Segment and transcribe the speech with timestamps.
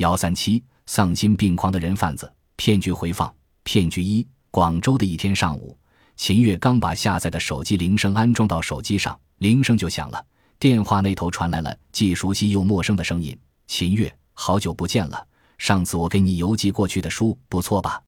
[0.00, 3.32] 幺三七，丧心病狂的人贩子骗局回放。
[3.64, 5.78] 骗局一：广州的一天上午，
[6.16, 10.24] 秦月刚把下载的手机铃声安装到手机上，铃声就响了。
[10.58, 15.26] 电话那头传来了既熟悉又陌生的声音：“秦月，好久不见了。
[15.58, 18.02] 上次我给你邮寄过去的书不错吧？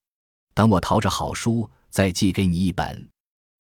[0.54, 3.06] 等我淘着好书再寄给你一本。”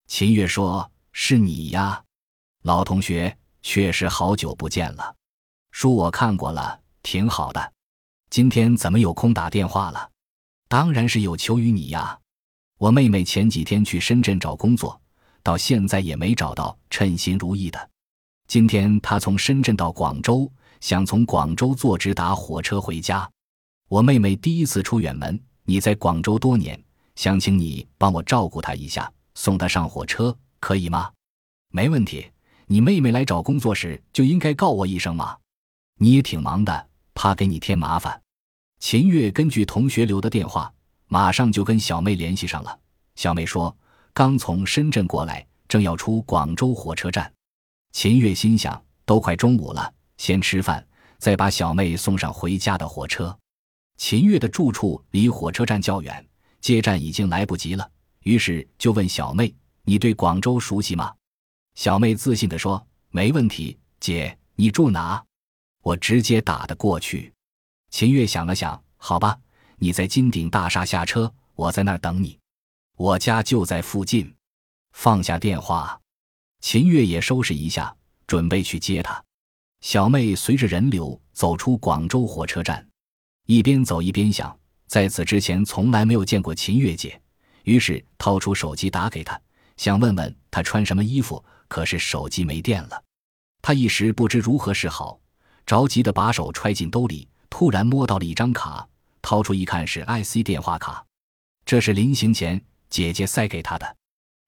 [0.08, 2.02] 秦月说：“是你呀，
[2.62, 5.14] 老同学，确实好久不见了。
[5.70, 7.72] 书我看过了，挺好的。
[8.32, 10.08] 今天怎么有空打电话了？”
[10.66, 12.18] 当然是有求于你呀！
[12.78, 14.98] 我妹妹前几天去深圳找工作，
[15.42, 17.90] 到现在也没找到称心如意的。
[18.48, 20.50] 今天她从深圳到广州，
[20.80, 23.30] 想从广州坐直达火车回家。
[23.90, 26.82] 我妹妹第一次出远门，你在广州多年，
[27.16, 31.12] 想请你帮我照顾她一下，送她上火车，可以吗？
[31.68, 32.26] 没问题。
[32.64, 35.36] 你妹妹来找工作时就应该告我一声嘛。
[35.98, 38.21] 你也挺忙的，怕给你添麻烦。
[38.82, 40.70] 秦月根据同学留的电话，
[41.06, 42.80] 马上就跟小妹联系上了。
[43.14, 43.74] 小妹说，
[44.12, 47.32] 刚从深圳过来，正要出广州火车站。
[47.92, 50.84] 秦月心想，都快中午了，先吃饭，
[51.16, 53.34] 再把小妹送上回家的火车。
[53.98, 56.26] 秦月的住处离火车站较远，
[56.60, 57.88] 接站已经来不及了，
[58.24, 59.54] 于是就问小妹
[59.86, 61.14] ：“你对广州熟悉吗？”
[61.76, 65.24] 小妹自信地说：“没问题，姐，你住哪？
[65.82, 67.32] 我直接打的过去。”
[67.92, 69.38] 秦月想了想，好吧，
[69.76, 72.38] 你在金鼎大厦下车，我在那儿等你。
[72.96, 74.34] 我家就在附近。
[74.92, 76.00] 放下电话，
[76.60, 77.94] 秦月也收拾一下，
[78.26, 79.22] 准备去接他。
[79.82, 82.84] 小妹随着人流走出广州火车站，
[83.44, 87.20] 一边走一边想，在此之前从来没有见过秦月姐，
[87.64, 89.38] 于是掏出手机打给她，
[89.76, 91.44] 想问问她穿什么衣服。
[91.68, 93.04] 可是手机没电了，
[93.60, 95.20] 她一时不知如何是好，
[95.66, 97.28] 着急的把手揣进兜里。
[97.52, 98.88] 突然摸到了一张卡，
[99.20, 101.04] 掏出一看是 IC 电话卡，
[101.66, 102.58] 这是临行前
[102.88, 103.96] 姐姐塞给他的，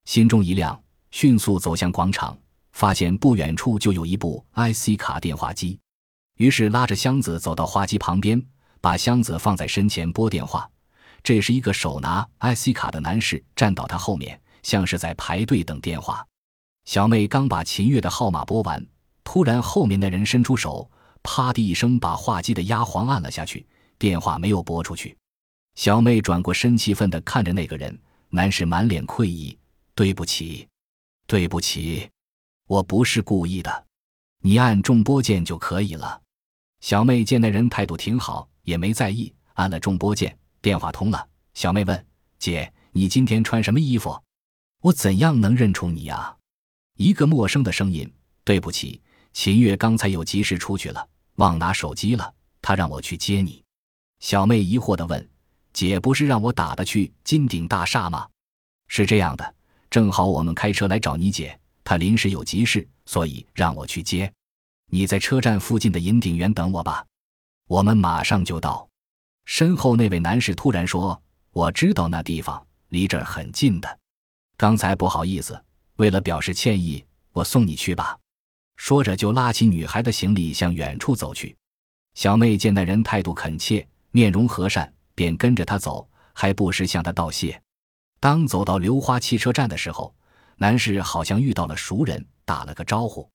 [0.06, 2.34] 心中一亮，迅速走向广场，
[2.72, 5.78] 发现不远处就有一部 IC 卡电话机，
[6.38, 8.42] 于是拉着箱子走到话机旁边，
[8.80, 10.66] 把箱子放在身前拨电话。
[11.22, 16.26] 这是一个手拿 IC 卡的男士站到他后面，像是在排队等电话。
[16.86, 18.82] 小妹刚把秦月的号码拨完，
[19.22, 20.90] 突然后面的人伸出手。
[21.24, 23.66] 啪的一声，把话机的压簧按了下去，
[23.98, 25.16] 电话没有拨出去。
[25.74, 27.98] 小妹转过身，气愤地看着那个人，
[28.28, 29.58] 男士满脸愧意
[29.96, 30.68] ：“对不起，
[31.26, 32.08] 对不起，
[32.68, 33.86] 我不是故意的，
[34.42, 36.20] 你按重拨键就可以了。”
[36.80, 41.26] 小妹见那人态度挺好，也没在意，按了重拨键，电话通了。
[41.54, 42.06] 小妹问
[42.38, 44.22] ：“姐，你今天穿什么衣服？
[44.82, 46.36] 我怎样能认出你呀？”
[46.98, 48.08] 一个陌生的声音
[48.44, 49.00] ：“对不起，
[49.32, 53.62] 秦月刚才有急事出去了。”忘拿手机了，他让我去接你。
[54.20, 55.28] 小妹疑惑地问
[55.72, 58.28] ：“姐不是让我打的去金鼎大厦吗？”
[58.88, 59.54] 是这样的，
[59.90, 64.32] 正好我们开车来找你姐，她临时有急事，所以让我去接。
[64.90, 67.04] 你在车站附近的银鼎园等我吧，
[67.66, 68.88] 我们马上就到。
[69.46, 71.20] 身后那位男士突然说
[71.52, 73.98] ：“我知道那地方，离这儿很近的。
[74.56, 75.62] 刚才不好意思，
[75.96, 78.16] 为了表示歉意，我送你去吧。”
[78.76, 81.56] 说着，就拉起女孩的行李向远处走去。
[82.14, 87.60] 小妹见那人态度恳切，面容和善，便跟着他走，还不时向他道谢。
[88.20, 90.14] 当走到流花汽车站的时候，
[90.56, 93.28] 男士好像遇到了熟人，打了个招呼。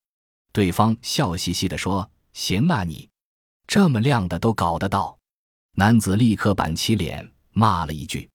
[0.52, 3.10] 对方笑嘻嘻地说：“行啊，你
[3.68, 5.18] 这么亮的都搞得到。”
[5.76, 8.30] 男子立刻板起脸，骂了一句。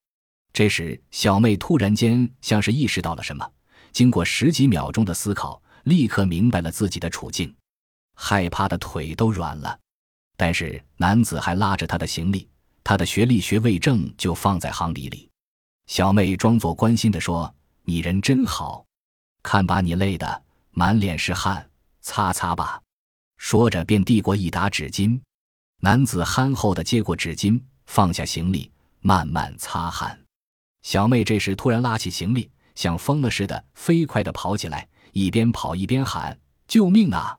[0.53, 3.51] 这时，小妹突然间像是意识到了什么，
[3.93, 5.61] 经过十几秒钟的思考。
[5.85, 7.55] 立刻明白了自己的处境，
[8.15, 9.79] 害怕的腿都软了。
[10.37, 12.49] 但是男子还拉着他的行李，
[12.83, 15.31] 他的学历学位证就放在行李里。
[15.87, 18.85] 小妹装作关心地说：“你人真好，
[19.43, 21.69] 看把你累的满脸是汗，
[22.01, 22.81] 擦擦吧。”
[23.37, 25.21] 说着便递过一沓纸巾。
[25.81, 30.19] 男子憨厚地接过纸巾，放下行李，慢慢擦汗。
[30.81, 34.89] 小妹这时突然拉起行李，像疯了似的飞快地跑起来。
[35.15, 37.39] 一边跑一边喊：“救命啊！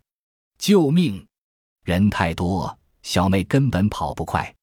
[0.57, 1.27] 救命！”
[1.83, 4.55] 人太多，小妹根本跑不快。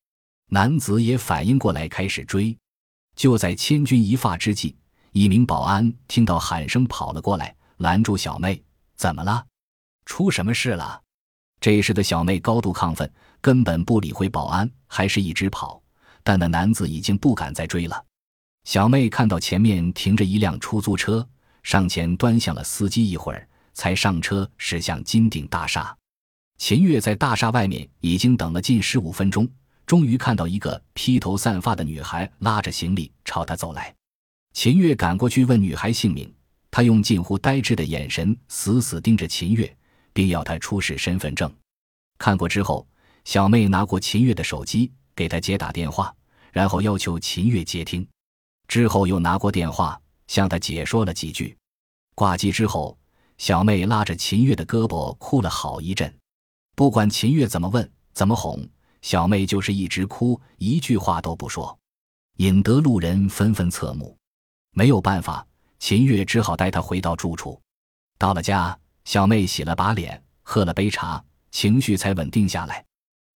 [0.49, 2.57] 男子也反应过来，开始追。
[3.15, 4.75] 就在千钧一发之际，
[5.13, 8.63] 一名保安听到喊声跑了过来，拦住小妹
[8.97, 9.45] ：“怎么了？
[10.07, 10.99] 出什么事了？”
[11.61, 13.13] 这时的小妹高度亢奋，
[13.43, 15.83] 根本不理会保安，还是一直跑。
[16.23, 18.03] 但那男子已经不敢再追了。
[18.65, 21.29] 小妹看到前面停着一辆出租车。
[21.63, 25.97] 上前端详了司机一会儿，才上车驶向金鼎大厦。
[26.59, 29.49] 秦月在大厦外面已经等了近十五分钟，
[29.87, 33.95] 终于看到一个披头散发的女孩拉着行李朝他走来。
[34.53, 36.33] 秦月赶过去问女孩姓名，
[36.71, 39.75] 他用近乎呆滞的眼神死死盯着秦月，
[40.13, 41.53] 并要她出示身份证。
[42.19, 42.87] 看过之后，
[43.25, 46.15] 小妹拿过秦月的手机给他姐打电话，
[46.53, 48.07] 然后要求秦月接听。
[48.69, 50.01] 之后又拿过电话
[50.33, 51.55] 向他解说了几句。
[52.15, 52.97] 挂机之后，
[53.37, 56.11] 小妹拉着秦月的胳膊哭了好一阵。
[56.75, 58.67] 不管秦月怎么问、怎么哄，
[59.03, 61.79] 小妹就是一直哭，一句话都不说，
[62.39, 64.17] 引得路人纷纷侧目。
[64.71, 65.47] 没有办法，
[65.79, 67.61] 秦月只好带她回到住处。
[68.17, 68.75] 到了家，
[69.05, 72.83] 小妹洗了把脸，喝了杯茶，情绪才稳定下来。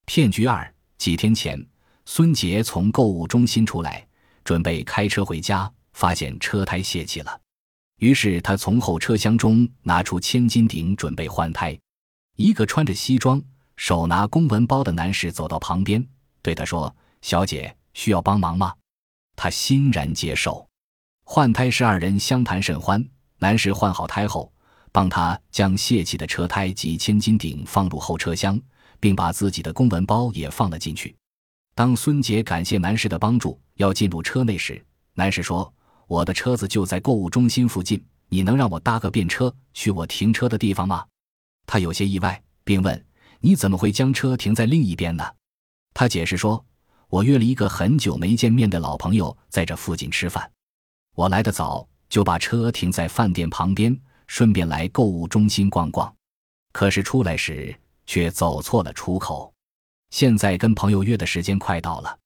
[0.06, 1.62] 骗局二：几天前，
[2.06, 4.08] 孙杰从购物中心出来，
[4.44, 7.40] 准备开车回家，发现车胎泄气了。
[8.00, 11.76] 于是他从后车厢中拿出千斤顶，准备换胎。
[12.37, 13.43] 一个穿着西装、
[13.76, 16.06] 手拿公文包的男士走到旁边，
[16.43, 18.75] 对他说：“小姐，需要帮忙吗？”
[19.37, 20.69] 他欣然接受。
[21.25, 23.02] 换胎时，二人相谈甚欢。
[23.38, 24.52] 男士换好胎后，
[24.92, 28.60] 帮他将泄气的车胎及千斤顶放入后车厢，
[29.00, 31.16] 并把自己的公文包也放了进去。
[31.75, 34.84] 当孙杰感谢男士的帮助，要进入车内时，
[35.14, 35.72] 男士说。
[36.06, 41.05] 我的车子就在购物中心附近，你能让我搭个便车去我停车的地方吗？
[41.67, 43.06] 他有些意外，并问
[43.41, 45.25] ：“你怎么会将车停在另一边呢？”
[45.94, 46.64] 他解释说
[47.11, 50.49] ：“我约了一个很久没见面的老朋友在这附近吃饭，
[51.17, 53.99] 我来的早，就把车停在饭店旁边，
[54.29, 56.14] 顺便来购物中心逛逛。
[56.73, 57.75] 可是出来时
[58.06, 59.52] 却走错了出口，
[60.11, 62.17] 现在跟朋友约的时间快到了，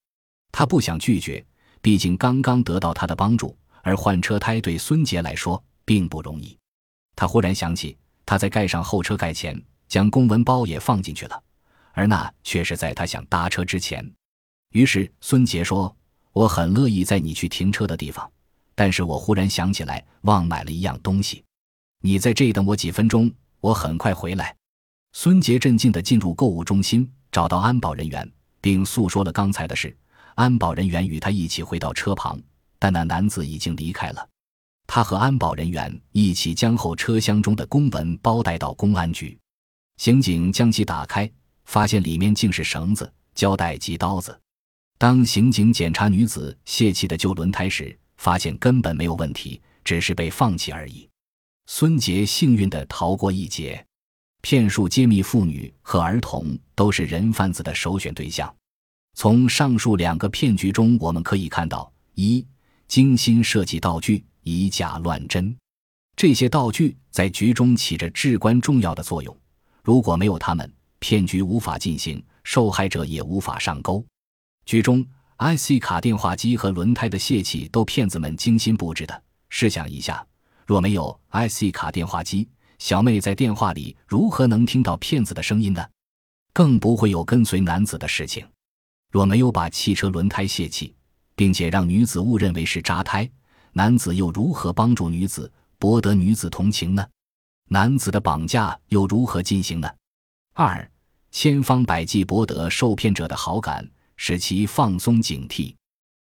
[0.51, 1.43] 他不想拒绝，
[1.81, 6.57] 毕竟刚刚得到他的帮助。”而换车胎对孙杰来说并不容易。
[7.15, 11.43] 他忽然想起，他在盖上后车盖前将公文包也放进去了，
[11.93, 14.09] 而那却是在他想搭车之前。
[14.71, 15.95] 于是孙杰说
[16.31, 18.31] ：“我很乐意载你去停车的地方，
[18.73, 21.43] 但是我忽然想起来忘买了一样东西。
[22.01, 23.29] 你在这等我几分钟，
[23.59, 24.55] 我很快回来。”
[25.13, 28.31] 孙杰镇静地进入购物中心，找到安保人员，
[28.61, 29.95] 并诉说了刚才的事。
[30.35, 32.41] 安保人员与他一起回到车旁。
[32.81, 34.27] 但那男子已经离开了，
[34.87, 39.37] 他和安保人员一起将后车厢中的公文包带到公安局。
[39.97, 41.31] 刑警将其打开，
[41.65, 44.35] 发现里面竟是绳子、胶带及刀子。
[44.97, 51.07] 当刑警检查女子泄气的旧轮胎时，发现根本没有问题，只是被放弃而已。
[51.67, 53.85] 孙杰幸运地逃过一劫。
[54.41, 58.51] 骗术揭秘：妇女和儿童都是人贩子的首选对象。
[59.13, 62.43] 从上述两个骗局中，我们可以看到一。
[62.91, 65.55] 精心设计道具，以假乱真。
[66.13, 69.33] 这些道具在局中起着至关重要的作用。
[69.81, 74.05] 如果没有他们，骗局无法进行，受害者也无法上钩。
[74.65, 75.07] 局中
[75.37, 79.23] ，IC 卡电话机和轮胎的泄气都骗子们精心布置的。
[79.47, 80.27] 试想一下，
[80.67, 82.45] 若没有 IC 卡电话机，
[82.77, 85.81] 小妹在电话里如何能听到骗子的声音呢？
[86.51, 88.45] 更不会有跟随男子的事情。
[89.13, 90.93] 若没有把汽车轮胎泄气，
[91.41, 93.27] 并且让女子误认为是扎胎，
[93.73, 97.03] 男子又如何帮助女子博得女子同情呢？
[97.67, 99.89] 男子的绑架又如何进行呢？
[100.53, 100.87] 二，
[101.31, 105.73] 千方百计博得受骗者的好感，使其放松警惕。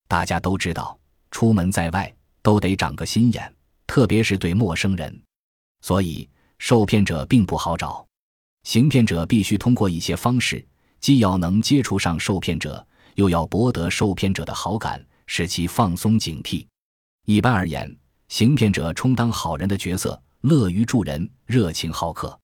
[0.10, 1.00] 大家都知道，
[1.32, 3.56] 出门在外都得长个心眼，
[3.88, 5.18] 特别是对陌生人，
[5.80, 6.30] 所以
[6.60, 8.06] 受骗者并不好找。
[8.64, 10.68] 行骗者必须通过一些方式，
[11.00, 12.86] 既要能接触上受骗者。
[13.16, 16.66] 又要博得受骗者的好感，使其放松警惕。
[17.26, 17.94] 一般而言，
[18.28, 22.38] 行骗者充当好人的角色，乐于助人，热情好客。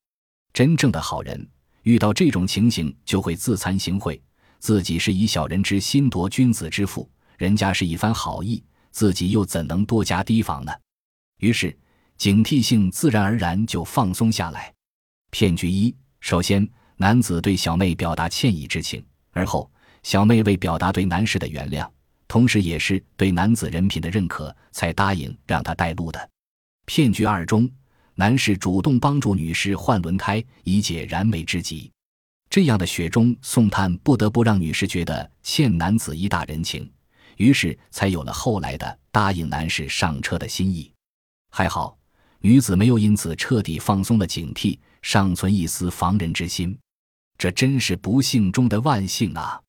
[0.54, 1.48] 真正的好人
[1.84, 4.20] 遇到这种情形，就会自惭形秽，
[4.60, 10.72] 自己是以小人之心夺君子之腹，人家是一番好意，自己又怎能多加提防呢？
[11.40, 11.78] 于是，
[12.18, 14.74] 警惕性自然而然就放松下来。
[15.32, 19.70] 骗局一：首先，男子对小妹表达歉意之情，而后。
[20.04, 21.90] 小妹为表达对男士的原谅，
[22.28, 26.30] 同时也是对男子人品的认可，才答应让他带路的。
[26.86, 27.70] 骗局二中，
[28.16, 31.92] 男士主动帮助女士换轮胎，以解燃眉之急。
[32.50, 36.92] 这样的雪中送炭，不得不让女士觉得欠男子一大人情，
[37.38, 40.92] 于是才有了后来的答应男士上车的心意。
[41.50, 41.98] 还好，
[42.40, 46.78] 女子没有因此彻底放松了警惕，尚存一丝防人之心。
[47.38, 49.62] 这真是不幸中的万幸啊！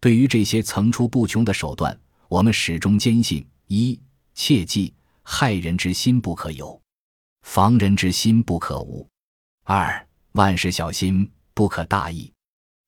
[0.00, 4.00] 对于这些层出不穷的手段，我们始终坚信：一、
[4.34, 6.80] 切记害人之心不可有，
[7.42, 9.06] 防人之心不可无；
[9.64, 12.32] 二、万事小心不可大意，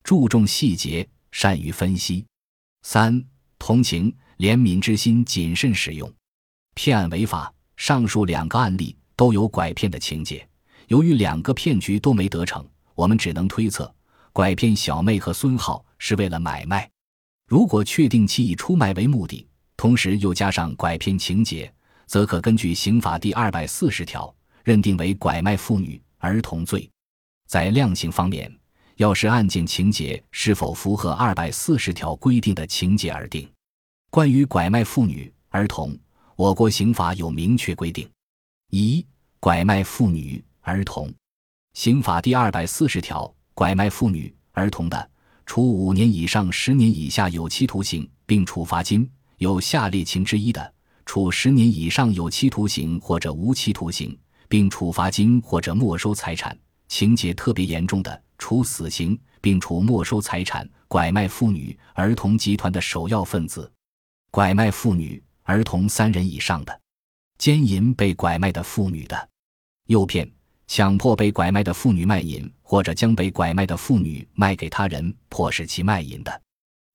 [0.03, 2.25] 注重细节，善于分析。
[2.81, 3.23] 三、
[3.59, 6.11] 同情、怜悯之心，谨慎使用。
[6.73, 10.45] 骗案违法，上述两个案例都有拐骗的情节。
[10.87, 13.93] 由于两个骗局都没得逞，我们只能推测，
[14.31, 16.89] 拐骗小妹和孙浩是为了买卖。
[17.53, 21.71] 如果确定其以出卖为目的，同时又加上拐骗情节，
[22.07, 26.89] 则可根据刑法第二百四十条认定为拐卖妇女、儿童罪。
[27.47, 28.51] 在量刑方面，
[28.95, 33.47] 要视案件情节是否符合二百四十条规定的情节而定。
[34.09, 35.95] 关于拐卖妇女、儿童，
[36.35, 38.09] 我国刑法有明确规定：
[38.71, 39.05] 一、
[39.39, 41.13] 拐卖妇女、儿童，
[41.75, 45.11] 刑法第二百四十条，拐卖妇女、儿童的，
[45.53, 49.07] 处五年以上十年以下有期徒刑，并处罚金；
[49.37, 50.73] 有下列情之一的，
[51.05, 54.17] 处十年以上有期徒刑或者无期徒刑，
[54.47, 56.57] 并处罚金或者没收财产。
[56.87, 60.67] 情节特别严重的，处死刑，并处没收财产。
[60.87, 63.71] 拐卖妇女、儿童集团的首要分子，
[64.31, 66.81] 拐卖妇女、儿童三人以上的，
[67.37, 69.29] 奸淫被拐卖的妇女的，
[69.85, 70.27] 诱骗、
[70.67, 76.41] 强迫被拐卖的妇女卖淫，或者将被拐卖的妇女卖给他人，迫使其卖淫的，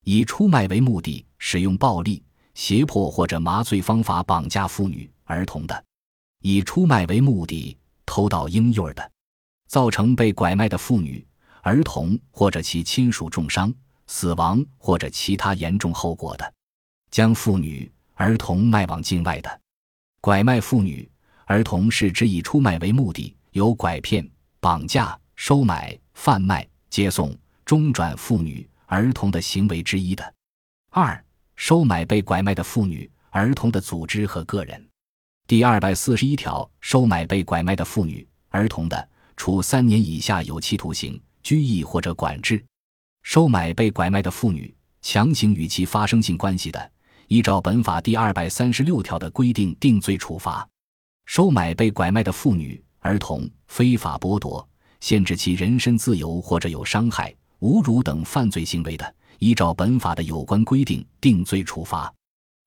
[0.05, 2.23] 以出卖为目的，使用暴力、
[2.55, 5.85] 胁迫或者麻醉方法绑架妇女、儿童的，
[6.43, 9.11] 以出卖为目的偷盗婴幼儿的。
[9.69, 11.23] 造成被拐卖的妇女、
[11.61, 13.71] 儿童或者其亲属重伤、
[14.07, 16.55] 死亡或者其他严重后果的，
[17.11, 19.61] 将妇女、儿童卖往境外的，
[20.23, 21.07] 拐卖妇女、
[21.45, 24.25] 儿童是指以出卖为目的，有拐骗、
[24.61, 30.35] 绑架、收买、贩卖、接送、中转妇女、儿童的行为之一的。
[30.91, 31.25] 二、
[31.57, 34.89] 收买被拐卖的妇女、儿童的组织和个人。
[35.49, 39.09] 第二百四十一条，收买被拐卖的妇女、儿童的。
[39.37, 42.59] 处三年以下有期徒刑、拘役或者管制；
[43.23, 46.91] 收买被拐卖的妇女，强行与其发生性关系的，
[47.29, 50.67] 依照本法第二百三十六条的规定定罪处罚；
[51.27, 54.67] 收买被拐卖的妇女、儿童，非法剥夺、
[55.01, 62.13] 限制其人身自由或者有伤害、侮辱等犯罪行为的，依照本法的有关规定定罪处罚；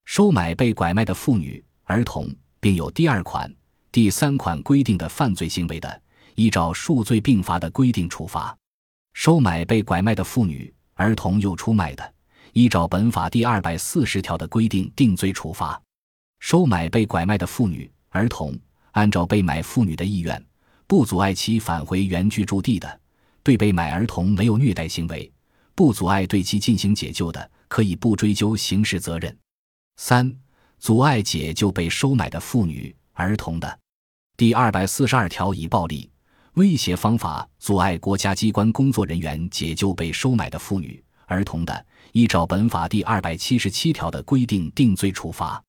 [0.05, 3.53] 收买被拐卖的妇女、儿童，并有第二款、
[3.91, 6.01] 第三款规定的犯罪行为的。
[6.35, 8.57] 依照数罪并罚的规定处罚，
[9.13, 12.13] 收买被拐卖的妇女、儿童又出卖的，
[12.53, 15.77] 依照本法第二百四十条的规定定罪处罚；
[16.39, 18.57] 收买被拐卖的妇女、儿童，
[18.91, 20.43] 按照被买妇女的意愿，
[20.87, 22.99] 不阻碍其返回原居住地的，
[23.43, 25.31] 对被买儿童没有虐待行为，
[25.75, 29.35] 不阻碍对其进行解救的，可以不追究刑事责任。
[29.97, 30.33] 三、
[30.79, 33.79] 阻碍解救被收买的妇女、儿童的，
[34.35, 36.09] 第二百四十二条以暴力。
[36.55, 45.63] 威胁方法阻碍国家机关工作人员解救被收买的妇女、儿童的，依照本法第二百七十七条的规定定罪处罚；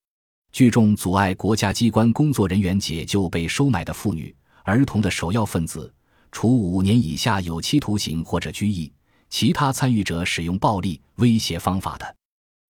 [0.53, 5.91] 聚众阻碍国家机关工作人员解救被收买的妇女、儿童的首要分子，
[6.31, 8.93] 处五年以下有期徒刑或者拘役；
[9.31, 12.17] 其他参与者使用暴力威胁方法的，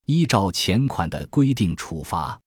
[0.05, 2.39] 依照前款的规定处罚。